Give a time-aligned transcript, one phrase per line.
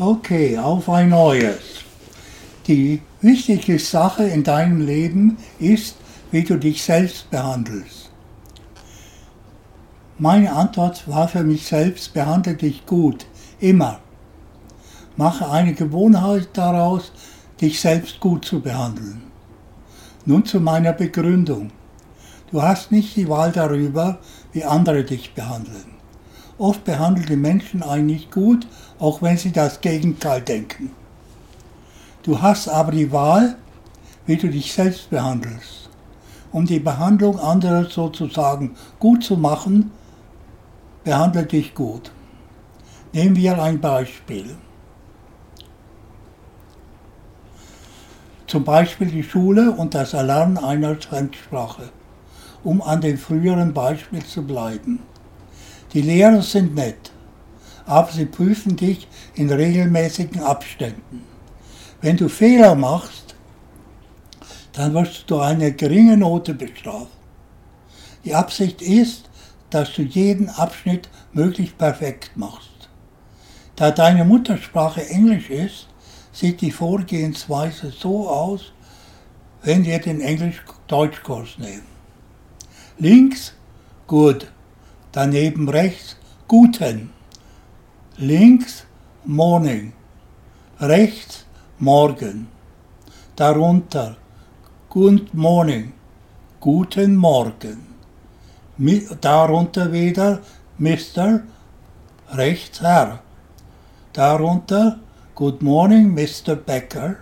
[0.00, 1.82] Okay, auf ein neues.
[2.68, 5.96] Die wichtigste Sache in deinem Leben ist,
[6.30, 8.08] wie du dich selbst behandelst.
[10.16, 13.26] Meine Antwort war für mich selbst, behandle dich gut,
[13.58, 13.98] immer.
[15.16, 17.10] Mache eine Gewohnheit daraus,
[17.60, 19.22] dich selbst gut zu behandeln.
[20.26, 21.72] Nun zu meiner Begründung.
[22.52, 24.20] Du hast nicht die Wahl darüber,
[24.52, 25.97] wie andere dich behandeln.
[26.58, 28.66] Oft behandeln die Menschen einen nicht gut,
[28.98, 30.90] auch wenn sie das Gegenteil denken.
[32.24, 33.56] Du hast aber die Wahl,
[34.26, 35.88] wie du dich selbst behandelst.
[36.50, 39.92] Um die Behandlung anderer sozusagen gut zu machen,
[41.04, 42.10] behandle dich gut.
[43.12, 44.56] Nehmen wir ein Beispiel.
[48.48, 51.90] Zum Beispiel die Schule und das Erlernen einer Fremdsprache,
[52.64, 55.00] um an dem früheren Beispiel zu bleiben.
[55.92, 57.12] Die Lehrer sind nett,
[57.86, 61.24] aber sie prüfen dich in regelmäßigen Abständen.
[62.00, 63.34] Wenn du Fehler machst,
[64.72, 67.10] dann wirst du eine geringe Note bestraft.
[68.24, 69.30] Die Absicht ist,
[69.70, 72.88] dass du jeden Abschnitt möglichst perfekt machst.
[73.76, 75.88] Da deine Muttersprache Englisch ist,
[76.32, 78.72] sieht die Vorgehensweise so aus,
[79.62, 81.86] wenn wir den Englisch-Deutsch-Kurs nehmen.
[82.98, 83.54] Links,
[84.06, 84.50] gut.
[85.18, 86.14] Daneben rechts,
[86.46, 87.10] guten.
[88.18, 88.84] Links,
[89.24, 89.92] morning.
[90.78, 91.44] Rechts,
[91.80, 92.46] morgen.
[93.34, 94.16] Darunter,
[94.88, 95.92] good morning.
[96.60, 97.78] Guten Morgen.
[99.20, 100.38] Darunter wieder,
[100.78, 101.42] Mr.
[102.30, 103.18] Rechts, Herr.
[104.12, 105.00] Darunter,
[105.34, 106.54] Good morning, Mr.
[106.54, 107.16] Becker.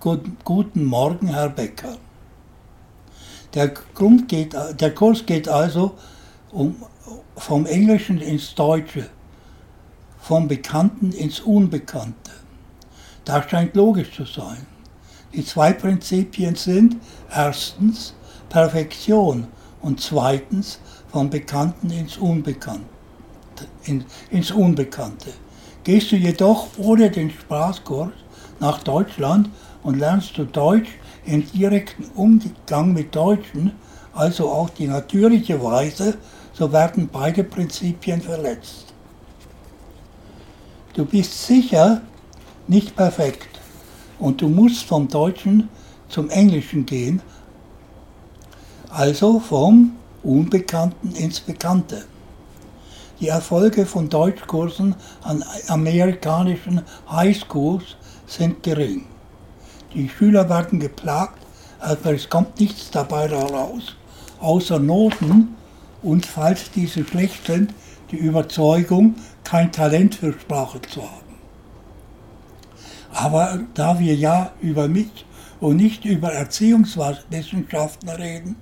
[0.00, 1.98] Good, guten Morgen, Herr Becker.
[3.54, 5.94] Der, Grund geht, der Kurs geht also
[6.50, 6.74] um,
[7.38, 9.08] vom Englischen ins Deutsche,
[10.20, 12.32] vom Bekannten ins Unbekannte.
[13.24, 14.66] Das scheint logisch zu sein.
[15.32, 16.96] Die zwei Prinzipien sind
[17.30, 18.14] erstens
[18.48, 19.46] Perfektion
[19.80, 20.80] und zweitens
[21.10, 22.86] vom Bekannten ins Unbekannte.
[23.84, 25.32] In, ins Unbekannte.
[25.84, 28.12] Gehst du jedoch ohne den Sprachkurs
[28.60, 29.50] nach Deutschland
[29.82, 30.90] und lernst du Deutsch
[31.24, 33.72] im direkten Umgang mit Deutschen,
[34.18, 36.18] also auch die natürliche Weise,
[36.52, 38.86] so werden beide Prinzipien verletzt.
[40.94, 42.00] Du bist sicher
[42.66, 43.48] nicht perfekt
[44.18, 45.68] und du musst vom Deutschen
[46.08, 47.22] zum Englischen gehen,
[48.90, 49.92] also vom
[50.24, 52.04] Unbekannten ins Bekannte.
[53.20, 57.96] Die Erfolge von Deutschkursen an amerikanischen Highschools
[58.26, 59.06] sind gering.
[59.94, 61.38] Die Schüler werden geplagt,
[61.78, 63.94] aber es kommt nichts dabei heraus,
[64.40, 65.56] außer Noten
[66.02, 67.74] und, falls diese schlecht sind,
[68.10, 71.28] die Überzeugung, kein Talent für Sprache zu haben.
[73.12, 75.24] Aber da wir ja über mich
[75.60, 78.56] und nicht über Erziehungswissenschaften reden,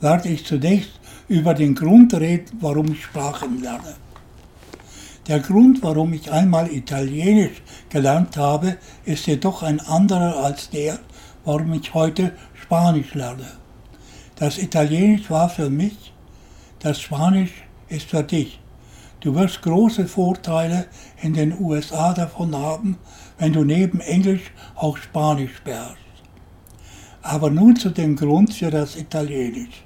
[0.00, 3.94] werde ich zunächst über den Grund reden, warum ich Sprachen lerne.
[5.28, 10.98] Der Grund, warum ich einmal Italienisch gelernt habe, ist jedoch ein anderer als der,
[11.44, 13.61] warum ich heute Spanisch lerne.
[14.42, 16.12] Das Italienisch war für mich,
[16.80, 17.52] das Spanisch
[17.88, 18.58] ist für dich.
[19.20, 20.86] Du wirst große Vorteile
[21.22, 22.98] in den USA davon haben,
[23.38, 26.24] wenn du neben Englisch auch Spanisch beherrschst.
[27.22, 29.84] Aber nun zu dem Grund für das Italienisch.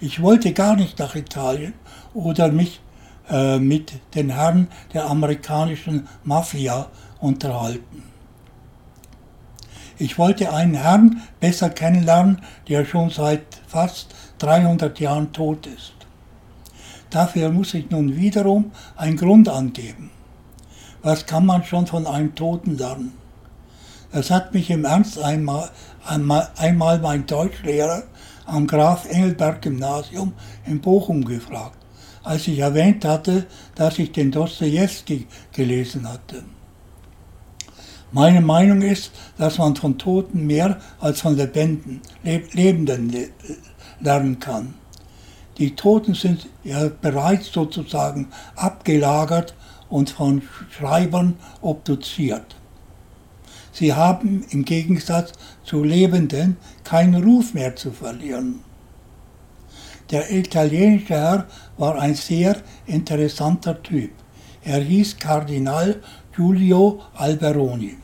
[0.00, 1.74] Ich wollte gar nicht nach Italien
[2.14, 2.80] oder mich
[3.28, 6.86] äh, mit den Herren der amerikanischen Mafia
[7.20, 8.11] unterhalten.
[10.02, 14.08] Ich wollte einen Herrn besser kennenlernen, der schon seit fast
[14.40, 15.92] 300 Jahren tot ist.
[17.10, 20.10] Dafür muss ich nun wiederum einen Grund angeben.
[21.02, 23.12] Was kann man schon von einem Toten lernen?
[24.10, 25.70] Es hat mich im Ernst einmal,
[26.04, 28.02] einmal, einmal mein Deutschlehrer
[28.44, 30.32] am Graf Engelberg Gymnasium
[30.66, 31.78] in Bochum gefragt
[32.24, 36.44] als ich erwähnt hatte, dass ich den Dostoevsky gelesen hatte.
[38.14, 43.10] Meine Meinung ist, dass man von Toten mehr als von Lebenden, Lebenden
[44.00, 44.74] lernen kann.
[45.56, 49.54] Die Toten sind ja bereits sozusagen abgelagert
[49.88, 52.56] und von Schreibern obduziert.
[53.72, 55.32] Sie haben im Gegensatz
[55.64, 58.60] zu Lebenden keinen Ruf mehr zu verlieren.
[60.10, 61.46] Der italienische Herr
[61.78, 62.56] war ein sehr
[62.86, 64.10] interessanter Typ.
[64.62, 66.02] Er hieß Kardinal
[66.36, 68.01] Giulio Alberoni.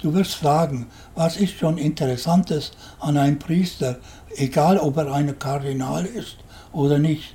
[0.00, 0.86] Du wirst fragen,
[1.16, 3.98] was ist schon Interessantes an einem Priester,
[4.36, 6.36] egal ob er ein Kardinal ist
[6.72, 7.34] oder nicht.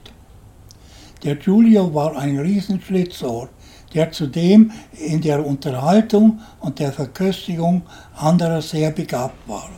[1.24, 3.50] Der Giulio war ein Riesenschlitzohr,
[3.94, 7.82] der zudem in der Unterhaltung und der Verköstigung
[8.16, 9.70] anderer sehr begabt war.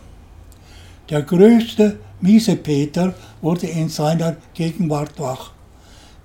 [1.10, 5.52] Der größte Miesepeter wurde in seiner Gegenwart wach.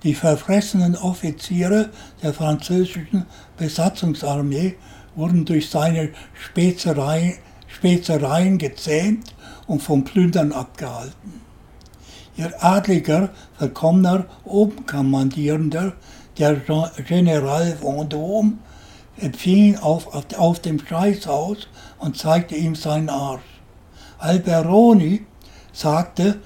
[0.03, 1.91] Die verfressenen Offiziere
[2.23, 3.27] der französischen
[3.61, 4.77] Besatzungsarmee
[5.15, 7.35] wurden durch seine Spezereien,
[7.69, 9.35] Spezereien gezähmt
[9.67, 11.41] und vom Plündern abgehalten.
[12.37, 13.29] Ihr adliger,
[13.59, 15.93] verkommener Oberkommandierender,
[16.39, 16.57] der
[17.07, 18.55] General Vendôme,
[19.19, 20.09] empfing ihn auf,
[20.39, 21.69] auf dem Scheißhaus
[21.99, 23.43] und zeigte ihm seinen Arsch.
[24.19, 25.27] Alberoni
[25.73, 26.41] sagte,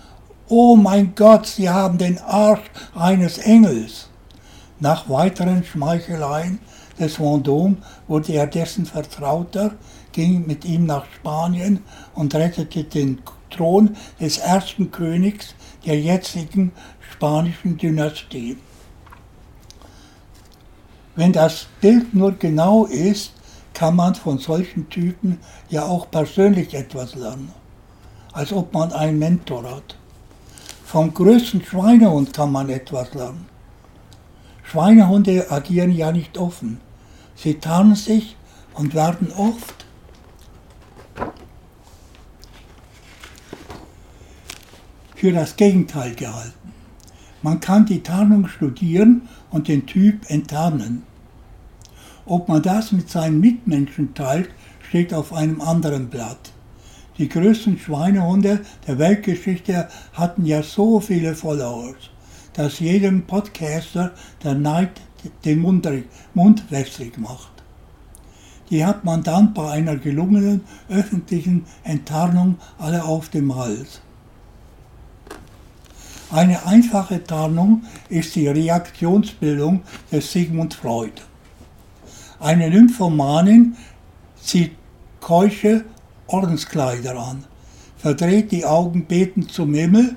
[0.48, 4.08] Oh mein Gott, Sie haben den Arsch eines Engels.
[4.80, 6.58] Nach weiteren Schmeicheleien
[6.98, 7.76] des Vendôme
[8.08, 9.72] wurde er dessen Vertrauter,
[10.12, 11.80] ging mit ihm nach Spanien
[12.14, 13.20] und rettete den
[13.50, 15.54] Thron des ersten Königs
[15.84, 16.72] der jetzigen
[17.12, 18.56] spanischen Dynastie.
[21.16, 23.32] Wenn das Bild nur genau ist,
[23.72, 25.38] kann man von solchen Typen
[25.68, 27.52] ja auch persönlich etwas lernen,
[28.32, 29.96] als ob man einen Mentor hat.
[30.84, 33.53] Vom größten Schweinehund kann man etwas lernen.
[34.64, 36.80] Schweinehunde agieren ja nicht offen.
[37.36, 38.36] Sie tarnen sich
[38.74, 39.86] und werden oft
[45.14, 46.72] für das Gegenteil gehalten.
[47.42, 51.02] Man kann die Tarnung studieren und den Typ enttarnen.
[52.26, 54.50] Ob man das mit seinen Mitmenschen teilt,
[54.88, 56.52] steht auf einem anderen Blatt.
[57.18, 62.10] Die größten Schweinehunde der Weltgeschichte hatten ja so viele Followers,
[62.54, 64.12] dass jedem Podcaster
[64.42, 65.00] der Neid
[65.44, 65.88] den Mund,
[66.34, 67.50] Mund wässrig macht.
[68.70, 74.00] Die hat man dann bei einer gelungenen öffentlichen Enttarnung alle auf dem Hals.
[76.30, 81.12] Eine einfache Tarnung ist die Reaktionsbildung des Sigmund Freud.
[82.40, 83.76] Eine Nymphomanin
[84.40, 84.72] zieht
[85.20, 85.84] keusche
[86.26, 87.44] Ordenskleider an,
[87.96, 90.16] verdreht die Augen betend zum Himmel,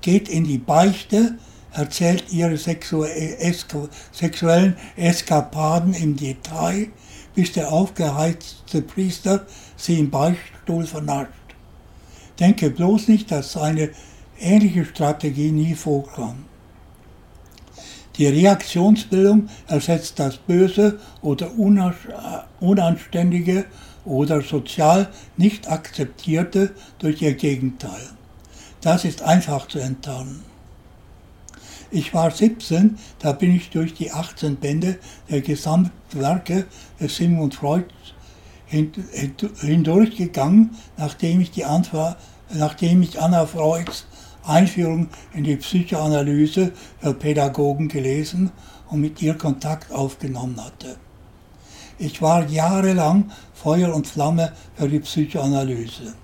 [0.00, 1.36] geht in die Beichte,
[1.72, 6.88] erzählt ihre sexuellen Eskapaden im Detail,
[7.34, 9.46] bis der aufgeheizte Priester
[9.76, 11.30] sie im Beichtstuhl vernascht.
[12.38, 13.90] Denke bloß nicht, dass eine
[14.38, 16.44] ähnliche Strategie nie vorkam.
[18.16, 21.50] Die Reaktionsbildung ersetzt das Böse oder
[22.60, 23.64] Unanständige
[24.04, 28.10] oder sozial nicht akzeptierte durch ihr Gegenteil.
[28.80, 30.49] Das ist einfach zu enttarnen.
[31.92, 34.98] Ich war 17, da bin ich durch die 18 Bände
[35.28, 36.66] der Gesamtwerke
[37.00, 37.86] des Sigmund Freud
[38.66, 42.16] hindurchgegangen, nachdem ich, die Antwort,
[42.54, 44.06] nachdem ich Anna Freuds
[44.44, 48.52] Einführung in die Psychoanalyse für Pädagogen gelesen
[48.88, 50.96] und mit ihr Kontakt aufgenommen hatte.
[51.98, 56.14] Ich war jahrelang Feuer und Flamme für die Psychoanalyse.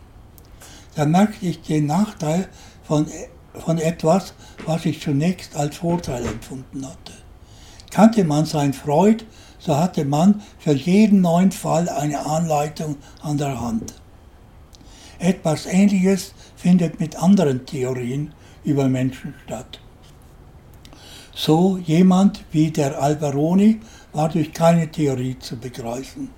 [0.94, 2.48] Da merkte ich den Nachteil
[2.84, 3.06] von,
[3.64, 4.34] von etwas,
[4.66, 7.12] was ich zunächst als Vorteil empfunden hatte.
[7.90, 9.24] Kannte man sein Freud,
[9.58, 13.94] so hatte man für jeden neuen Fall eine Anleitung an der Hand.
[15.18, 18.32] Etwas Ähnliches findet mit anderen Theorien
[18.64, 19.80] über Menschen statt.
[21.34, 23.80] So jemand wie der Alberoni
[24.12, 26.30] war durch keine Theorie zu begreifen.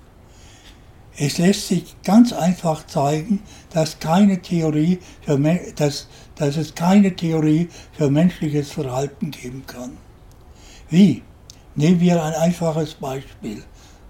[1.21, 5.37] Es lässt sich ganz einfach zeigen, dass, keine Theorie für,
[5.75, 6.07] dass,
[6.37, 9.97] dass es keine Theorie für menschliches Verhalten geben kann.
[10.89, 11.25] Wie?
[11.75, 13.65] Nehmen wir ein einfaches Beispiel.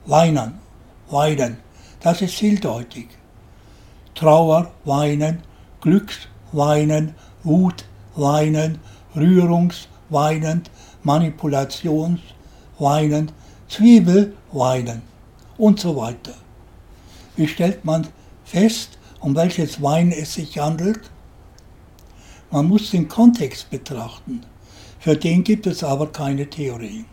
[0.04, 0.58] Weinen,
[1.10, 1.56] weinen,
[2.00, 3.08] das ist vieldeutig.
[4.14, 5.38] Trauer, weinen,
[5.80, 8.80] Glücksweinen, Wutweinen,
[9.16, 10.70] Rührungsweinend,
[11.02, 13.32] Manipulationsweinend,
[13.68, 15.00] Zwiebelweinen
[15.56, 16.34] und so weiter.
[17.38, 18.04] Wie stellt man
[18.45, 21.09] fest, um welches Wein es sich handelt?
[22.50, 24.42] Man muss den Kontext betrachten.
[24.99, 27.04] Für den gibt es aber keine Theorie.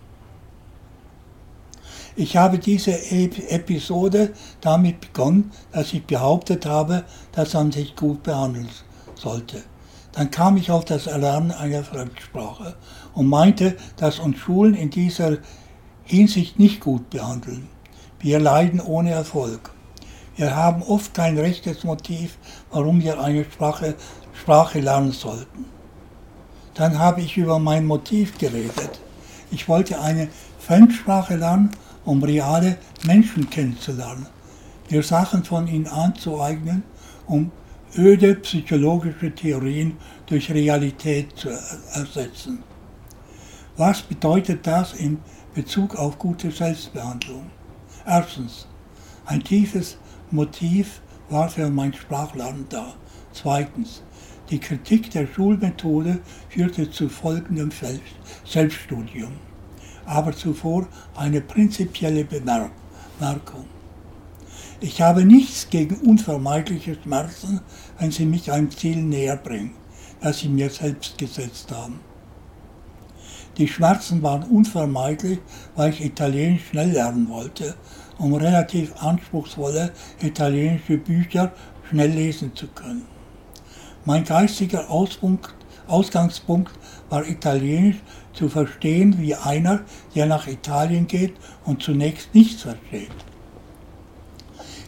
[2.15, 2.91] Ich habe diese
[3.51, 8.70] Episode damit begonnen, dass ich behauptet habe, dass man sich gut behandeln
[9.13, 9.62] sollte.
[10.12, 12.75] Dann kam ich auf das Erlernen einer Fremdsprache
[13.13, 15.38] und meinte, dass uns Schulen in dieser
[16.03, 17.70] Hinsicht nicht gut behandeln.
[18.20, 19.75] Wir leiden ohne Erfolg.
[20.36, 22.38] Wir haben oft kein rechtes Motiv,
[22.72, 23.96] warum wir eine Sprache,
[24.34, 25.65] Sprache lernen sollten.
[26.74, 29.00] Dann habe ich über mein Motiv geredet.
[29.50, 30.27] Ich wollte eine
[30.60, 31.72] Fremdsprache lernen
[32.04, 34.27] um reale Menschen kennenzulernen,
[34.89, 36.84] mir Sachen von ihnen anzueignen,
[37.27, 37.51] um
[37.98, 42.63] öde psychologische Theorien durch Realität zu ersetzen.
[43.77, 45.20] Was bedeutet das in
[45.54, 47.50] Bezug auf gute Selbstbehandlung?
[48.06, 48.68] Erstens,
[49.25, 49.98] ein tiefes
[50.36, 52.94] Motiv war für mein Sprachlernen da.
[53.34, 54.04] Zweitens,
[54.50, 57.72] die Kritik der Schulmethode führte zu folgendem
[58.46, 59.32] Selbststudium,
[60.06, 63.65] aber zuvor eine prinzipielle Bemerkung.
[64.82, 67.62] Ich habe nichts gegen unvermeidliche Schmerzen,
[67.98, 69.74] wenn sie mich einem Ziel näher bringen,
[70.22, 72.00] das sie mir selbst gesetzt haben.
[73.58, 75.39] Die Schmerzen waren unvermeidlich,
[75.75, 77.75] weil ich Italienisch schnell lernen wollte,
[78.17, 79.91] um relativ anspruchsvolle
[80.22, 81.51] italienische Bücher
[81.89, 83.05] schnell lesen zu können.
[84.05, 85.53] Mein geistiger Auspunkt,
[85.88, 86.72] Ausgangspunkt
[87.10, 87.98] war Italienisch
[88.34, 89.81] zu verstehen wie einer,
[90.15, 93.12] der nach Italien geht und zunächst nichts versteht.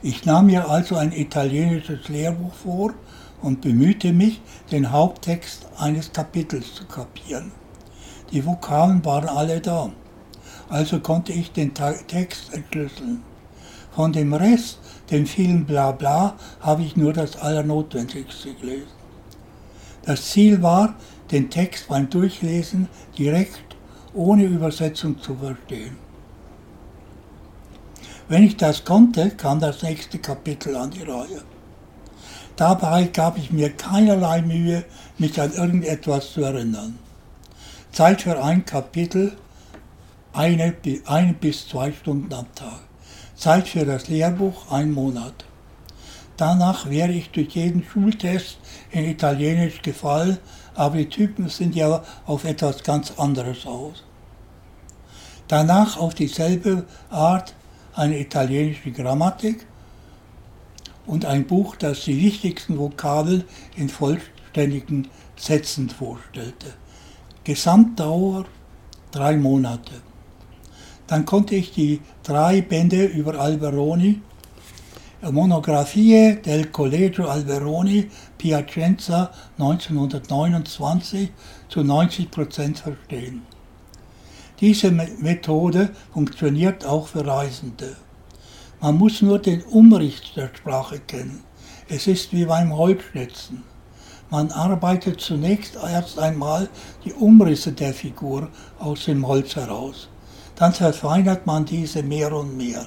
[0.03, 2.93] Ich nahm mir also ein italienisches Lehrbuch vor
[3.41, 4.41] und bemühte mich,
[4.71, 7.51] den Haupttext eines Kapitels zu kapieren.
[8.31, 9.89] Die Vokabeln waren alle da.
[10.69, 13.23] Also konnte ich den Text entschlüsseln.
[13.91, 18.87] Von dem Rest, dem vielen Blabla, habe ich nur das Allernotwendigste gelesen.
[20.03, 20.95] Das Ziel war,
[21.31, 23.75] den Text beim Durchlesen direkt
[24.13, 25.97] ohne Übersetzung zu verstehen.
[28.29, 31.43] Wenn ich das konnte, kam das nächste Kapitel an die Reihe.
[32.57, 34.83] Dabei gab ich mir keinerlei Mühe,
[35.17, 36.97] mich an irgendetwas zu erinnern.
[37.91, 39.37] Zeit für ein Kapitel,
[40.37, 40.75] eine,
[41.05, 42.79] eine bis zwei Stunden am Tag.
[43.35, 45.45] Zeit für das Lehrbuch, ein Monat.
[46.37, 48.59] Danach wäre ich durch jeden Schultest
[48.91, 50.37] in Italienisch gefallen,
[50.75, 54.03] aber die Typen sind ja auf etwas ganz anderes aus.
[55.47, 57.55] Danach auf dieselbe Art
[57.95, 59.65] eine italienische Grammatik
[61.07, 63.43] und ein Buch, das die wichtigsten Vokabeln
[63.75, 66.75] in vollständigen Sätzen vorstellte.
[67.43, 68.45] Gesamtdauer
[69.11, 70.06] drei Monate.
[71.07, 74.21] Dann konnte ich die drei Bände über Alberoni,
[75.21, 81.31] Monographie del Collegio Alberoni, Piacenza 1929,
[81.69, 83.41] zu 90 Prozent verstehen.
[84.59, 87.95] Diese Methode funktioniert auch für Reisende.
[88.79, 91.43] Man muss nur den Umricht der Sprache kennen.
[91.89, 93.63] Es ist wie beim Holzschnitzen.
[94.29, 96.69] Man arbeitet zunächst erst einmal
[97.05, 100.09] die Umrisse der Figur aus dem Holz heraus.
[100.57, 102.85] Dann verfeinert man diese mehr und mehr.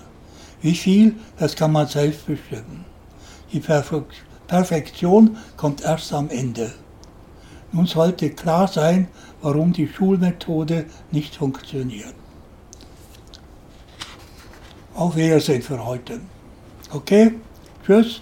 [0.61, 2.85] Wie viel, das kann man selbst bestimmen.
[3.53, 3.63] Die
[4.47, 6.73] Perfektion kommt erst am Ende.
[7.73, 9.09] Nun sollte klar sein,
[9.43, 12.15] warum die Schulmethode nicht funktioniert.
[14.95, 16.21] Auf Wiedersehen für heute.
[16.93, 17.35] Okay?
[17.87, 18.21] Tschüss.